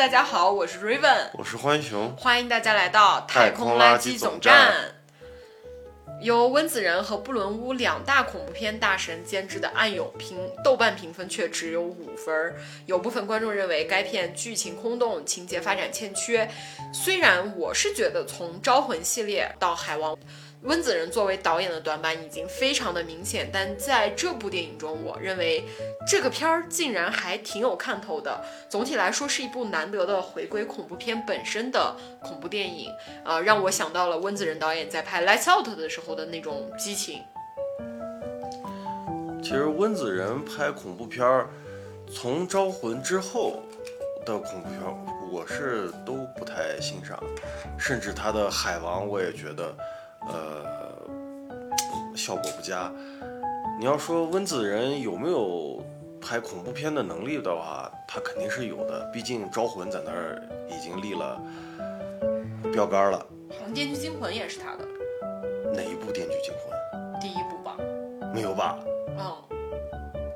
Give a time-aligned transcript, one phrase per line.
[0.00, 4.72] 大家好，我是 Raven，我是欢熊，欢迎大家来到太空垃圾总站。
[6.22, 12.54] 由温子仁和布伦屋两大恐怖片大神监制的《暗涌》评豆瓣评分却只有五分，
[12.86, 16.50] 有部分观众认为该片剧情空洞，情节发展欠缺。
[16.94, 20.16] 虽然我是觉得从《招魂》系列到《海王》。
[20.62, 25.64] 温子仁作为导演的短板已经非常的明显，但在这部电影中，我认为
[26.06, 28.44] 这个片儿竟然还挺有看头的。
[28.68, 32.90] 总体来说，是一部难得的回归恐怖片本身的恐怖电影，
[33.24, 37.22] 呃，让我想到了温子仁导演在拍《Lights Out》的时候的那种激情。
[39.42, 41.48] 其实温子仁拍恐怖片儿，
[42.12, 43.62] 从《招魂》之后
[44.26, 44.80] 的恐怖片，
[45.32, 47.18] 我是都不太欣赏，
[47.78, 49.74] 甚至他的《海王》，我也觉得。
[50.28, 51.06] 呃，
[52.14, 52.92] 效果不佳。
[53.78, 55.82] 你要说温子仁有没有
[56.20, 59.08] 拍恐怖片的能力的话，他肯定是有的。
[59.12, 61.40] 毕竟《招魂》在那儿已经立了
[62.72, 63.18] 标杆了。
[63.50, 64.86] 好像《电锯惊魂》也是他的。
[65.72, 67.12] 哪一部《电锯惊魂》？
[67.20, 67.76] 第一部吧？
[68.34, 68.78] 没有吧？
[69.18, 69.34] 嗯，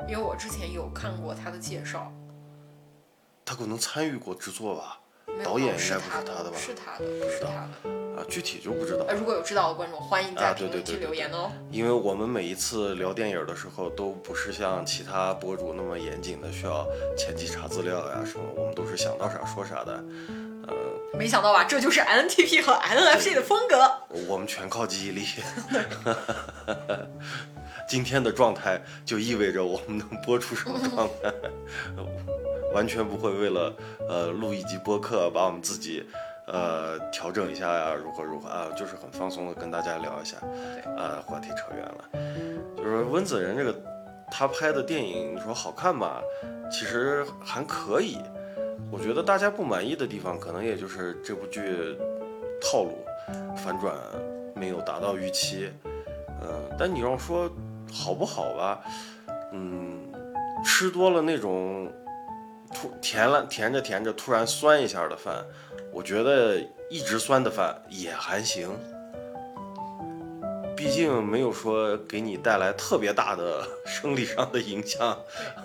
[0.09, 2.11] 因为我之前有看过他的介绍。
[3.45, 4.99] 他可能参与过制作吧？
[5.45, 6.57] 导演应该不是他的吧？
[6.57, 8.04] 是他的，不是他的。
[8.17, 9.05] 啊，具体就不知道。
[9.13, 11.51] 如果有知道的观众，欢迎在评论区留言哦。
[11.71, 20.05] 因为我们每一次聊电影的时候，都不是像其他博主那么严谨的，需要前期查资料呀什么，我们都是想到啥说啥的。
[20.67, 20.75] 呃，
[21.19, 23.91] 没想到吧，这就是 NTP 和 NFC 的风格。
[24.29, 25.27] 我们全靠记忆力。
[27.87, 31.31] 今天的状态就意味着我们能播出什么状态，
[32.73, 33.75] 完全不会为了
[34.09, 36.07] 呃录一集播客把我们自己。
[36.47, 38.69] 呃，调整一下呀，如何如何啊？
[38.77, 40.37] 就是很放松的跟大家聊一下，
[40.97, 42.05] 呃，话题扯远了。
[42.77, 43.75] 就是温子仁这个，
[44.31, 46.21] 他拍的电影，你说好看吧？
[46.71, 48.19] 其实还可以。
[48.91, 51.97] 我觉得大家不满意的地方，可能也就是这部剧
[52.61, 53.05] 套路
[53.57, 53.95] 反转
[54.55, 55.73] 没有达到预期。
[56.43, 57.51] 嗯，但你要说
[57.91, 58.81] 好不好吧？
[59.53, 60.13] 嗯，
[60.63, 61.91] 吃多了那种
[62.75, 65.43] 突甜了，甜着甜着突然酸一下的饭。
[65.95, 66.61] 我觉得
[66.91, 68.69] 一直酸的饭也还行，
[70.77, 75.17] 毕竟没有说给你带来特别大的 生理上的影响，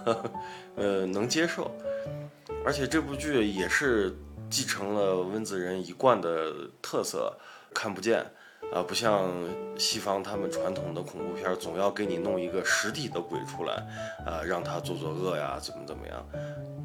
[0.77, 1.71] 呃，能接受。
[2.63, 4.15] 而且这部剧也是
[4.51, 7.35] 继承了温子仁一贯的特色，
[7.73, 8.23] 看不见
[8.71, 9.31] 啊，不像
[9.77, 13.73] 西方他们传统的恐怖片总要给你弄一个实体的鬼出来，
[14.27, 16.23] 啊，让他做作恶呀，怎么怎么样。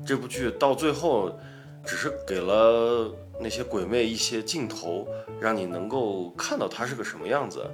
[0.06, 1.38] 这部剧到最后
[1.84, 3.15] 只是给了。
[3.41, 5.06] 那些鬼魅一些镜头，
[5.41, 7.65] 让你能够看到它是个什么样子。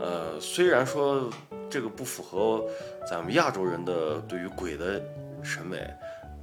[0.00, 1.28] 呃，虽然说
[1.68, 2.64] 这个不符合
[3.08, 5.02] 咱们亚洲人的对于鬼的
[5.42, 5.78] 审美，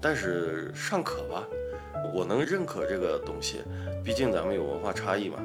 [0.02, 1.44] 但是尚可吧。
[2.14, 3.64] 我能认可这个东西，
[4.04, 5.38] 毕竟咱们有文化差异嘛。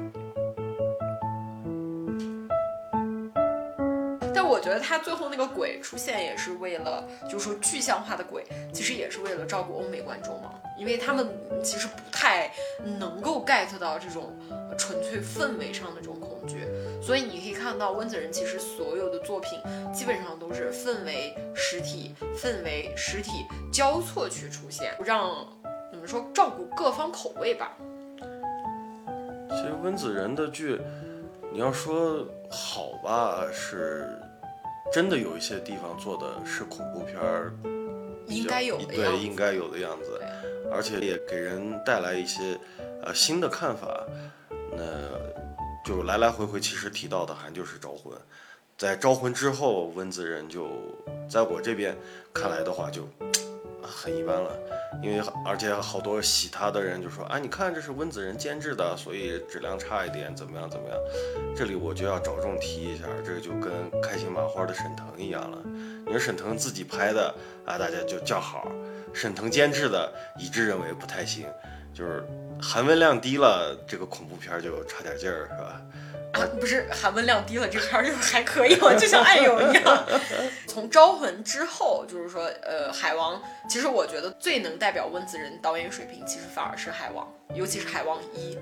[4.71, 8.41] 觉得他最后那个鬼出现也是为了，就是说具象化的鬼，
[8.73, 11.27] 其实也是为了照顾欧美观众嘛，因为他们
[11.61, 12.49] 其实不太
[12.81, 14.33] 能够 get 到这种
[14.77, 16.65] 纯粹氛围上的这种恐惧，
[17.03, 19.59] 所以你可以看到温子仁其实所有的作品
[19.93, 25.45] 基本上都是氛围实体、氛围实体交错去出现，让
[25.91, 27.75] 怎么说照顾各方口味吧。
[29.49, 30.79] 其实温子仁的剧，
[31.51, 34.17] 你要说好吧是。
[34.91, 37.53] 真的有一些地方做的是恐怖片儿，
[38.27, 40.19] 应该有的对应该有的样子，
[40.71, 42.59] 而且也给人带来一些
[43.01, 44.05] 呃新的看法。
[44.73, 44.83] 那
[45.85, 48.13] 就来来回回其实提到的还就是招魂，
[48.77, 50.67] 在招魂之后，温子仁就
[51.29, 51.97] 在我这边
[52.33, 53.07] 看来的话就
[53.81, 54.51] 很一般了。
[55.01, 60.97] 因为而且好多喜他的人就说啊，你看这是温子仁监制的，所以质量差一点，怎么样怎么样？
[61.55, 63.71] 这里我就要着重提一下，这个就跟
[64.01, 65.57] 开心麻花的沈腾一样了。
[66.05, 67.33] 你说沈腾自己拍的
[67.65, 68.67] 啊，大家就叫好；
[69.13, 71.47] 沈腾监制的，一致认为不太行，
[71.93, 72.23] 就是
[72.61, 75.81] 含温量低了，这个恐怖片就差点劲儿，是吧？
[76.33, 80.07] 啊，不是含文量低了，这片儿就还可以了， 就像《暗涌》一样。
[80.67, 83.35] 从《招魂》之后，就是说，呃，《海王》
[83.69, 87.25] 其实我觉得最能代表温子仁导演水平，其实反而是《海王》，
[87.55, 88.55] 尤其是《海王一》，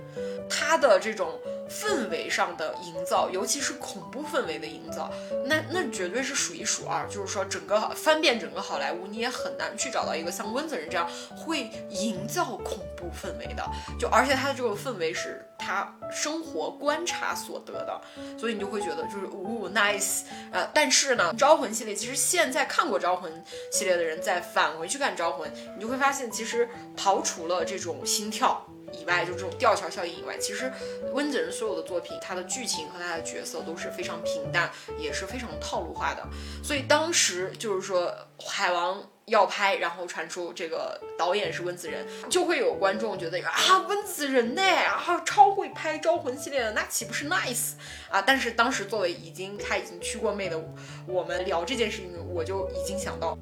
[0.49, 1.39] 他的这种
[1.69, 5.11] 氛围上的营造，尤其是恐怖氛围的营造，
[5.45, 7.07] 那那绝对是数一数二。
[7.07, 11.07] 就是说，整个翻遍整个好莱坞，你也很难去找到一个像温子仁这样
[11.37, 13.63] 会营造恐怖氛围的。
[13.99, 18.01] 就而且他的这个氛围是他生活观察所得的，
[18.37, 20.23] 所以你就会觉得就是呜 nice。
[20.51, 23.31] 呃，但是呢，招魂系列其实现在看过招魂
[23.71, 28.65] 系列的人再返回去看招魂，你就会发现，其实刨除了这种心跳。
[28.91, 30.71] 以外，就这种吊桥效应以外，其实
[31.13, 36.23] 温子仁所有的作品，他的剧情和他的角色都是非常平淡，也是非常套路化的。
[36.63, 38.13] 所以当时就是说
[38.45, 47.73] 海王要拍，然后传出这个导演是温子仁，就会有观众觉得啊，温子仁呢啊，超会拍招魂系列的，那岂不是 nice
[48.09, 48.21] 啊？
[48.21, 50.59] 但是当时作为已经他已经去过妹的
[51.07, 53.37] 我们聊这件事情，我就已经想到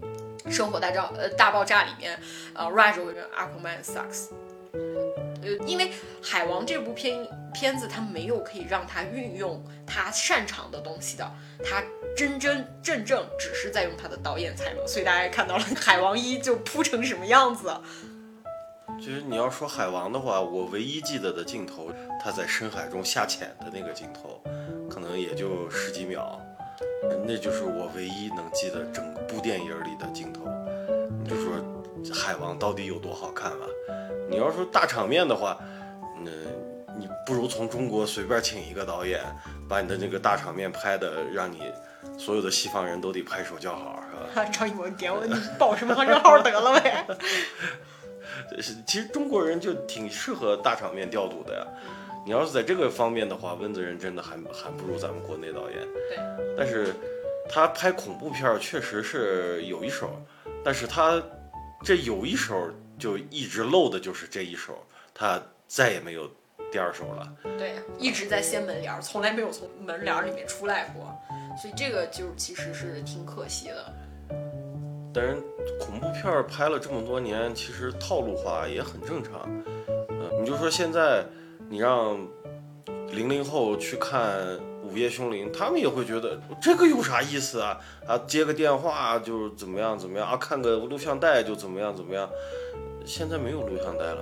[0.51, 2.19] 《生活大爆呃大爆炸》里面，
[2.53, 4.27] 呃，Raj 跟 Aquaman sucks。
[5.67, 5.91] 因为
[6.23, 11.31] 海王这部片片子，他没有可以让他运用他擅长的东西的，
[11.63, 11.83] 他
[12.15, 17.71] 真真正正只是在用他的导演才能，所以大家看到了海王一就铺成什么样子。
[18.99, 21.91] 其实你要说海王的话，我唯一记得的镜头，
[22.23, 24.41] 他在深海中下潜的那个镜头，
[24.89, 26.41] 可能也就十几秒，
[27.25, 30.47] 那就是我唯一能记得整部电影里的镜头。
[31.21, 31.53] 你就说
[32.13, 33.65] 海王到底有多好看吧？
[34.29, 35.57] 你要说大场面的话，
[36.23, 36.31] 那
[36.97, 39.21] 你不如从中国随便请一个导演，
[39.69, 41.71] 把你的那个大场面拍的，让你
[42.17, 44.45] 所有的西方人都得拍手叫好，是吧？
[44.51, 47.05] 张艺谋点我，你报什么账号得了呗？
[48.85, 51.65] 其实中国人就挺适合大场面调度的呀。
[52.25, 55.79] 你要是在这个方面的话，温子仁真的还还不如咱们国内导演。
[56.09, 56.17] 对。
[56.57, 56.93] 但是
[57.49, 60.09] 他拍恐怖片确实是有一手，
[60.63, 61.21] 但是他
[61.83, 62.69] 这有一首。
[62.99, 64.83] 就一直漏的就是这一首，
[65.13, 66.27] 他再也没有
[66.71, 67.31] 第二首了。
[67.55, 71.15] 对，一直在掀门帘，从来没有从门帘里面出来过，
[71.61, 73.93] 所以这个就其实是挺可惜的。
[75.13, 75.35] 但是
[75.79, 79.47] 恐怖片拍了这么多年，其实套路化也很正常。
[80.09, 81.23] 嗯，你就说现在
[81.69, 82.17] 你让
[83.09, 84.66] 零零后去看《午
[84.97, 87.79] 夜凶铃》，他们也会觉得这个有啥意思啊？
[88.07, 90.35] 啊，接个电话就怎么样怎么样啊？
[90.35, 92.29] 看个录像带就怎么样怎么样？
[93.05, 94.21] 现在没有录像带了，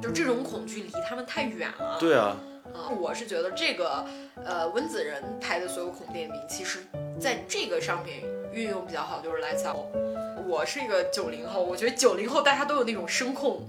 [0.00, 1.98] 对，就这种恐惧离他们太远了。
[2.00, 2.34] 对啊，
[2.72, 4.02] 啊，我是觉得这个，
[4.42, 6.78] 呃，温子仁拍的所有恐怖电影里，其实
[7.20, 8.22] 在这个上面
[8.52, 9.94] 运用比较好，就是《Lights Out》。
[10.48, 13.62] 我是一个九零后，我觉得九零后大家都有那种声控。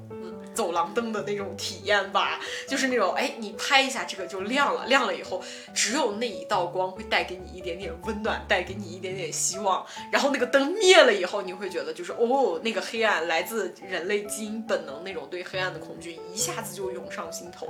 [0.58, 5.40] 走廊灯的那种体验吧，就是那种哎，你拍一下这个就亮了，亮了以后，
[5.72, 9.86] 只有那一道光会带给你一点点温暖，带给你一点点希望。
[10.12, 17.68] 然后那个灯灭了以后，你会觉得就是哦，那个黑暗来自人类基因本能那种对黑暗的恐惧，一下子就涌上心头。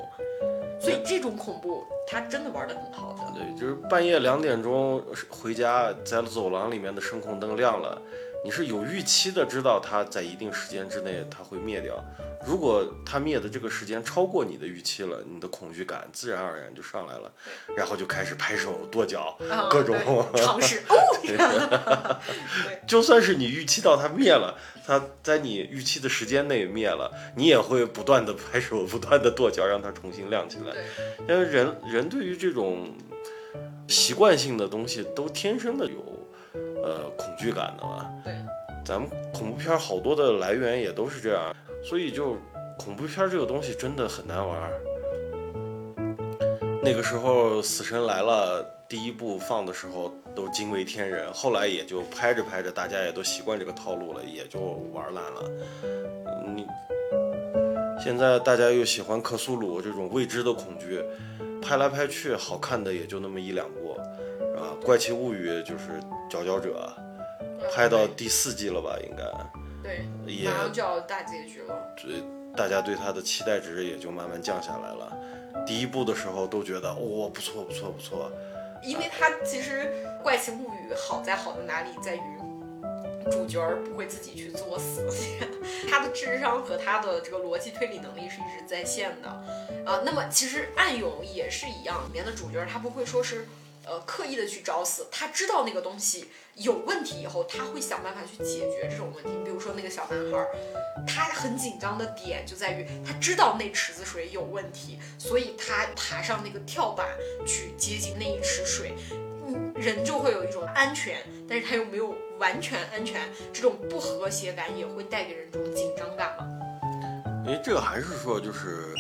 [0.80, 3.34] 所以这种恐怖，他真的玩的很好的。
[3.34, 8.02] 对，就是半夜两点钟回家，在走廊里面的声控灯亮了。
[8.46, 12.04] 你是有预期的，知道它在一定时间之内它会灭掉。
[12.46, 17.32] 如果它灭的这个时间超过你的预期了，你的恐惧感自然而然就上来了，
[17.76, 19.38] 然后就开始拍手跺脚，
[19.70, 19.98] 各种
[20.36, 20.82] 尝试。
[20.88, 22.22] 哦，
[22.88, 30.74] 就算是你预期到它灭了，它在你预期的时间内灭了，你也会不断的拍手，不断的跺脚，让它重新亮起来。
[31.28, 32.96] 因为人人对于这种
[33.90, 36.17] 习惯性的东西都天生的有。
[36.88, 38.10] 呃，恐惧感的嘛。
[38.24, 38.34] 对，
[38.86, 41.54] 咱们恐怖片好多的来源也都是这样，
[41.84, 42.38] 所以就
[42.78, 44.72] 恐怖片这个东西真的很难玩。
[46.82, 54.60] 那个时候《死神来了》第一部放的时候都惊为天人，后来也就拍着拍着，大家也都习惯这个套路了，也就
[54.94, 55.44] 玩烂了。
[56.56, 56.66] 你
[58.02, 61.04] 现在大家又喜欢克苏鲁这种未知的恐惧，
[61.62, 63.68] 拍来拍去好看的也就那么一两
[64.84, 66.00] 怪奇物语》就是。
[66.30, 66.92] 佼佼者，
[67.74, 68.98] 拍到第四季了吧？
[69.02, 69.24] 应该，
[69.82, 71.74] 对，马上就要大结局了。
[71.96, 72.22] 对，
[72.54, 75.18] 大家对他的期待值也就慢慢降下来了。
[75.66, 78.30] 第一部的时候都觉得，哇，不错，不错，不错。
[78.84, 79.90] 因为他其实
[80.22, 82.22] 《怪奇物语》好在好在哪里，在于
[83.32, 85.08] 主角不会自己去作死，
[85.90, 89.30] 他的智商和他的这个逻辑推理能力是一直在线的。
[89.90, 93.48] 啊，那么其实《暗涌》也是一样，里面的主角他不会说是。
[93.88, 99.30] 呃，刻意的去找死，他知道那个东西有问题以后，他会想办法去解决这种问题。
[99.46, 100.46] 比如说那个小男孩，
[101.08, 107.08] 他很紧张的点就在于他知道那池子水有问题，所以他爬上那个跳板
[107.46, 108.94] 去接近那一池水。
[109.48, 111.18] 嗯，人就会有一种安全，
[111.48, 113.22] 但是他又没有完全安全，
[113.54, 116.46] 这种不和谐感也会带给人这种紧张感嘛。
[117.46, 118.94] 因为这个还是说就是。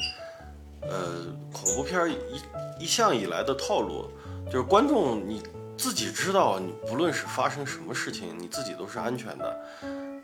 [0.90, 4.10] 呃，恐怖片一一向以来的套路，
[4.50, 5.44] 就是观众你
[5.78, 9.60] 自己知道，你不论是发生什么事情，你自己都是安全的。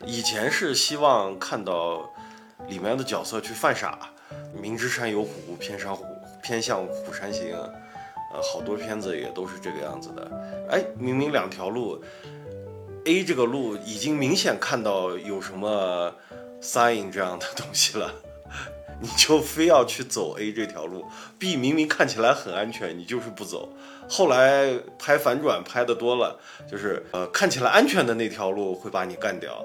[0.06, 2.10] 以前是希望看到
[2.68, 3.98] 里面的角色去犯傻，
[4.60, 6.04] 明知山有虎，偏向虎，
[6.42, 7.54] 偏向虎山行。
[8.32, 10.66] 呃，好多片子也都是这个样子的。
[10.68, 12.02] 哎，明明两条路
[13.04, 16.12] ，A 这个路已经明显看到有什么
[16.60, 18.12] sign 这样的东西了。
[19.04, 21.04] 你就非要去走 A 这条路
[21.38, 23.68] ，B 明明看起来很安全，你就是不走。
[24.08, 29.62] 后来拍反转拍的多了，就是呃看起来安全的那条路会把你干掉。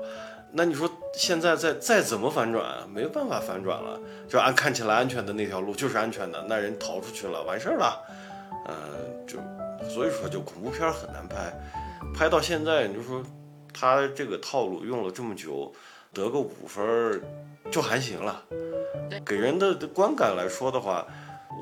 [0.52, 7.98] 那你说现在再再怎么反转，没办法反转了，就按看起来安全的那条路就是安全的，那人逃出去了，完事儿了。
[8.68, 9.38] 嗯，就
[9.90, 11.54] 所以说就恐怖片很难拍，
[12.14, 13.24] 拍到现在你就说
[13.74, 15.72] 他这个套路用了这么久，
[16.14, 17.22] 得个五分
[17.72, 18.44] 就还行了。
[19.26, 21.06] 给人的观感来说的话，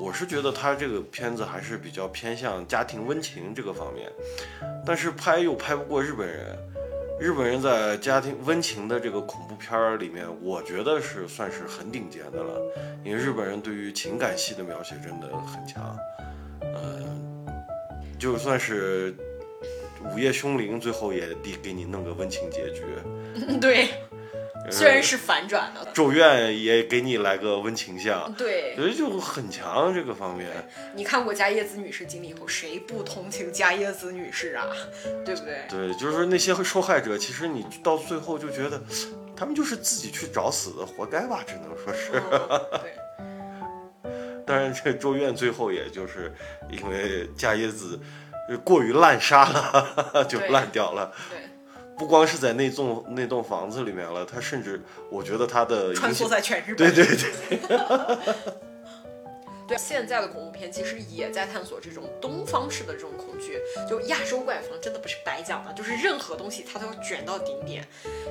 [0.00, 4.10] 我是觉得他这个片子还是比较偏向家庭温情这个方面，
[4.84, 6.56] 但是拍又拍不过日本人。
[7.20, 12.60] 日本人在家庭温情的这个恐怖片儿里面，我觉得是算是很顶尖的了，
[13.04, 15.98] 因为日本人对于情感戏的描写真的很强。
[16.62, 17.44] 嗯，
[18.20, 19.12] 就算是
[20.14, 22.84] 午夜凶铃，最后也得给你弄个温情结局。
[23.60, 23.88] 对。
[24.70, 30.48] 虽然是反转的，咒怨也给你来个温情向，对，所以就很强这个方面。
[30.94, 34.66] 你看过家叶子女士经历以后，谁不同情加叶子女士啊？
[35.24, 35.62] 对不对？
[35.68, 38.80] 对，就是那些受害者，其实你到最后就觉得，
[39.36, 41.44] 他们就是自己去找死的，活该吧？
[41.46, 42.10] 只能说是。
[42.80, 42.92] 对。
[44.46, 46.32] 当然，这咒怨最后也就是
[46.70, 48.00] 因为加叶子
[48.64, 51.12] 过于滥杀了， 就烂掉了。
[51.28, 51.47] 对。
[51.98, 56.76] 不光是在那栋那栋房子里面了，他甚至我觉得他的穿梭在全日本。
[56.76, 57.58] 对对对。
[59.68, 63.60] 对，现在的恐怖片其实也在探索这种东方式的这种恐惧。
[63.86, 67.86] 就亚洲怪房真的不是白讲的，就是任何东西它都要卷到顶点。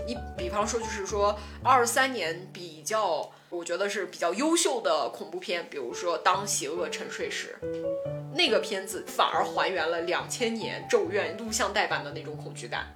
[0.07, 7.55] 你比方说，就是说二三年比较，我觉得是比较优秀的恐怖片，比如说《当邪恶沉睡时》，
[8.33, 12.87] 那个片子反而还原了两千年《咒怨》录像带版的那种恐惧感。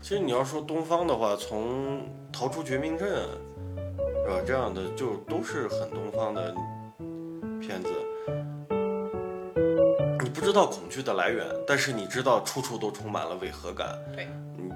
[0.00, 1.98] 其实你要说东方的话，从
[2.32, 3.08] 《逃出绝命镇》
[4.24, 4.40] 是吧？
[4.46, 6.54] 这样的就都是很东方的
[7.60, 7.90] 片子。
[10.22, 13.98] 你不知道恐惧的来源，但是你知道处处都充满了违和感。
[14.14, 14.28] 对，
[14.58, 14.70] 嗯，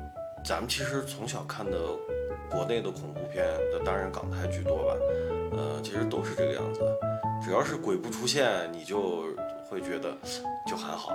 [0.44, 1.78] 咱们其实从小看的
[2.50, 3.46] 国内的恐怖片，
[3.84, 4.96] 当然港台居多吧，
[5.52, 6.80] 呃，其实都是这个样子。
[7.42, 9.24] 只要是鬼不出现，你就
[9.70, 10.10] 会觉得
[10.66, 11.12] 就还好。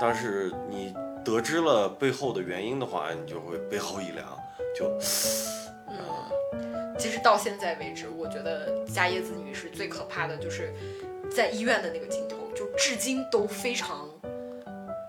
[0.00, 0.94] 但是你。
[1.24, 4.38] 得知了背后的原因的话，你就会背后一凉，
[4.78, 4.86] 就，
[5.88, 10.72] 嗯，其实到现在为止，我觉得加椰子女士最可怕的就是
[11.34, 14.06] 在医院的那个镜头，就至今都非常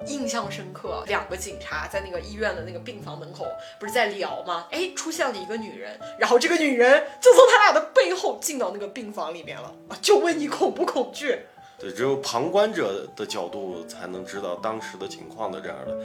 [0.07, 1.03] 印象深刻。
[1.07, 3.45] 两个警察在那个医院的那个病房门口
[3.77, 4.67] 不是在聊吗？
[4.71, 11.41] 哎，出现了一个女人，然后这个女人就从他俩的背后进到那个病房里面了，就问你恐不恐惧？
[11.85, 15.95] 对，只有旁观者的角度才能知道当时的情况的，这样的，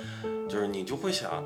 [0.47, 1.43] 就是你就会想，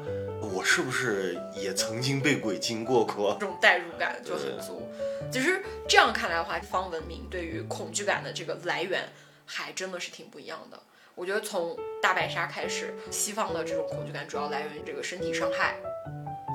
[0.53, 3.37] 我是不是也曾经被鬼经过过？
[3.39, 4.91] 这种代入感就很足。
[5.31, 9.05] 其实这样看来的话，方文明对于恐惧感的这个来源
[9.47, 10.81] 还真的是挺不一样的。
[11.15, 15.77] 我觉得从大白鲨开始，西方的这种恐惧感主要来源于这个身体伤害，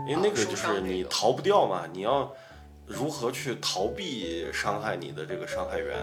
[0.05, 2.29] 因为那个就是你逃不掉嘛，你要
[2.89, 5.95] 如何去逃避伤害你的这个伤害源？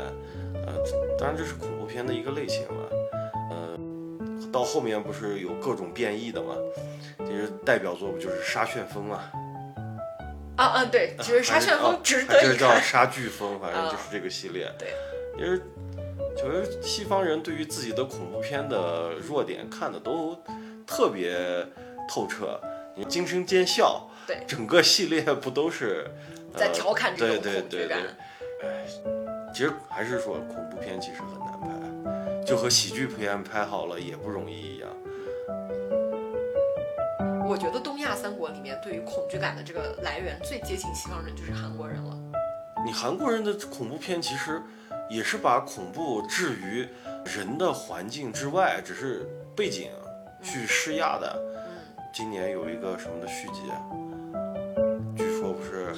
[0.64, 0.73] 呃，
[1.19, 2.90] 当然这是恐怖片的一个类型了。
[3.50, 3.78] 呃，
[4.52, 6.55] 到后面不是有各种变异的嘛？
[7.19, 9.21] 其实代表作不就是沙旋风嘛？
[10.57, 12.59] 啊啊，对，其实沙旋风值得一看。
[12.59, 14.73] 叫沙飓风，反正就是这个系列。
[14.78, 14.88] 对，
[15.37, 15.61] 因为
[16.37, 20.38] 就是西方人对于自己的恐怖片的弱点看的都
[20.87, 21.37] 特别
[22.09, 22.61] 透彻。
[22.95, 26.11] 你惊声尖笑，对，整个系列不都是
[26.56, 28.00] 在调侃这种恐惧感？
[28.62, 28.86] 哎。
[29.54, 34.90] 其实还是说恐怖片其实很难拍，就和喜剧片拍好了也不容易一样。
[37.48, 42.14] 我觉得东亚三国里面对于恐惧感的这个来源最接近西方人就是韩国人了。
[42.84, 44.60] 你韩国人的恐怖片其实
[45.08, 46.86] 也是把恐怖置于
[47.25, 49.90] 人的环境之外，只是背景
[50.42, 51.34] 去施压的。
[51.56, 53.62] 嗯，今年有一个什么的续集，
[55.66, 55.92] 是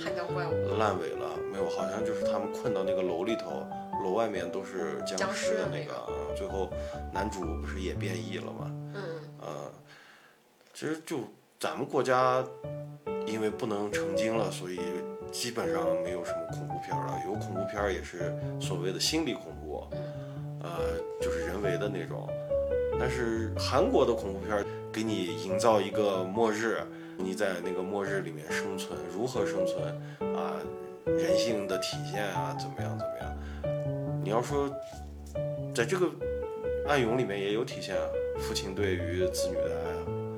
[0.79, 1.39] 烂尾了。
[1.53, 3.67] 没有好像就是他们困到那个楼里头，
[4.03, 6.71] 楼外面都是僵尸的那个，最后
[7.13, 8.71] 男主不是也变异了吗？
[8.95, 9.03] 嗯，
[9.41, 9.73] 呃，
[10.73, 11.21] 其实就
[11.61, 12.45] 咱们国家，
[13.27, 14.81] 因为不能成精了，所以
[15.31, 19.85] 基本上没有什么恐怖片了，有恐怖片也是所谓的心理恐怖，
[20.63, 22.29] 呃，就是人为的那种。
[23.01, 26.79] 但是韩国的恐怖片给你营造一个末日，
[27.19, 29.85] 你在那个末日里面生存，如何生存
[30.35, 30.55] 啊？
[31.05, 34.23] 人性的体现啊，怎么样怎么样？
[34.23, 34.71] 你要说，
[35.75, 36.11] 在这个
[36.87, 38.03] 暗涌里面也有体现啊，
[38.39, 39.97] 父亲对于子女的爱啊。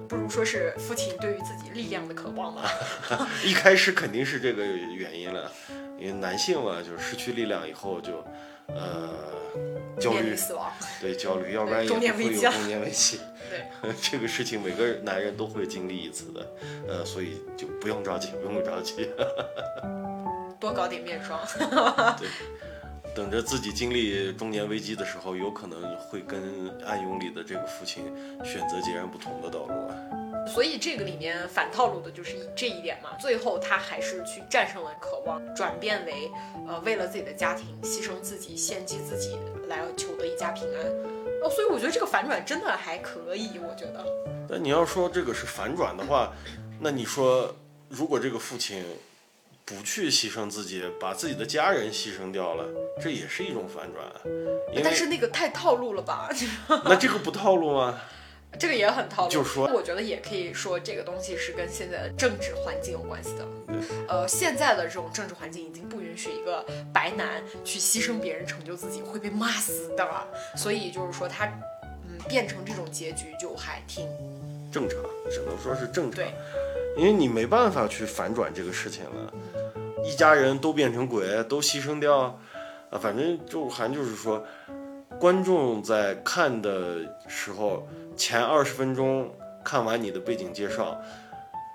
[0.08, 2.70] 不如说是父亲对于自己力量的渴望吧。
[3.44, 5.50] 一开始肯定是这个原因了，
[5.99, 8.25] 因为男性嘛，就是失去力量以后就，
[8.74, 10.70] 呃，焦虑死亡。
[11.00, 13.20] 对焦虑，要不然也会年危机啊有中年危机。
[13.50, 16.46] 对， 这个事情每个男人都会经历一次的，
[16.88, 19.10] 呃，所以就不用着急，不用着急，
[20.60, 21.40] 多搞点面霜。
[22.18, 22.28] 对
[23.12, 28.04] 等着自己经历中年危机的时候，有可能会跟暗涌里的这个父亲
[28.44, 29.96] 选择截然不同的道路啊。
[30.52, 33.11] 所以这个里面反套路的就是这一点嘛。
[33.21, 36.30] 最后他还是去战胜了渴望，转变为
[36.66, 39.38] 呃为了自己的家庭牺牲自己、献祭自己，
[39.69, 40.87] 来求得一家平安。
[41.42, 44.04] 哦，所以我觉得这个反转真的还可以，我觉得。
[44.49, 46.33] 那你要说这个是反转的话，
[46.80, 47.54] 那你说
[47.88, 48.85] 如果这个父亲
[49.64, 52.66] 不去牺牲自己，把自己的家人牺牲掉了，
[53.00, 54.04] 这也是一种反转，
[54.83, 56.28] 但是那个太套路了吧？
[56.85, 58.00] 那这个不套路吗？
[58.59, 59.30] 这个也很套路。
[59.30, 63.47] 就是说我觉得也可以说这个东西是跟现在的政治环境有关系的。
[64.09, 70.07] 呃，现在的这种政治环境已经不允许一个白男去牺牲别人成就自己，会被骂死的。
[70.57, 71.47] 所以就是说他，
[72.09, 74.07] 嗯，变成这种结局就还挺
[74.71, 74.99] 正常，
[75.30, 76.35] 只能说是正常对，
[76.97, 79.33] 因为你没办法去反转这个事情了，
[80.04, 82.38] 一家人都变成鬼，都牺牲掉，
[82.90, 84.45] 啊，反正就还就是说，
[85.19, 87.88] 观众在看的时候，
[88.20, 89.34] 前二十分钟
[89.64, 91.00] 看完你的背景介绍，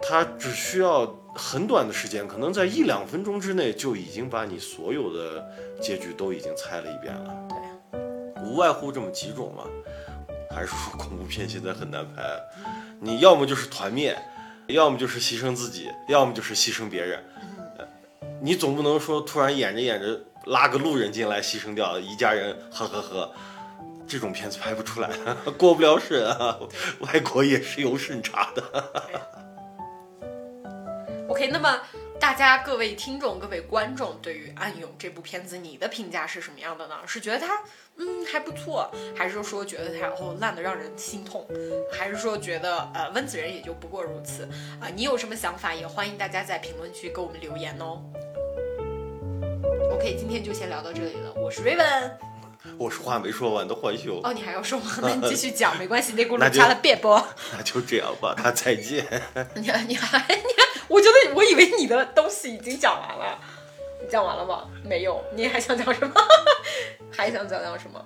[0.07, 5.43] 他只需要很短的时间，可能在一两分钟之内就已经把你所有的
[5.81, 7.33] 结局都已经猜了一遍了。
[7.49, 7.99] 对，
[8.43, 9.63] 无外乎这么几种嘛。
[10.51, 12.21] 还是说恐怖片现在很难拍，
[12.99, 14.15] 你要么就是团灭，
[14.67, 17.19] 要么就是牺牲自己，要么就是牺牲别人。
[17.79, 17.87] 呃
[18.41, 23.31] 你总不能说突然演着演着拉个路人进来牺牲掉一家人，呵呵呵，
[24.07, 25.09] 这种片子拍不出来，
[25.57, 26.59] 过不了审啊。
[27.00, 28.63] 外国也是有审查的。
[31.27, 31.81] OK，那么
[32.19, 36.96] 大家各位听众、各位观众对于《暗涌》这部片子，你的评价是什么样的呢？
[37.05, 37.61] 是觉得它
[37.98, 41.46] 嗯还不错，还是说觉得它哦烂的让人心痛，
[41.91, 44.48] 还是说觉得呃温子仁也就不过如此
[44.79, 48.01] 啊、你有什么想法，也欢迎大家在评论区给我们留言哦。
[49.91, 51.33] OK，今天就先聊到这里了。
[51.35, 52.34] 我是 Raven。
[52.77, 54.91] 我说话没说完的浣熊，哦，你还要说吗？
[55.01, 57.21] 那你继续讲，没关系，那 轱辘掐了别播。
[57.55, 59.05] 那就这样吧，那再见。
[59.55, 60.39] 你还你还你还，
[60.87, 63.39] 我觉得我以为你的东西已经讲完了，
[64.01, 64.65] 你讲完了吗？
[64.83, 66.13] 没有，你还想讲什么？
[67.11, 68.03] 还想讲讲什么？